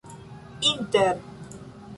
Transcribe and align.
inter 0.71 1.07